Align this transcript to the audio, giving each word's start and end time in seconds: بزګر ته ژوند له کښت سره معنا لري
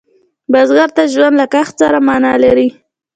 بزګر 0.51 0.89
ته 0.97 1.03
ژوند 1.13 1.35
له 1.41 1.45
کښت 1.53 1.73
سره 1.81 1.97
معنا 2.07 2.33
لري 2.43 2.67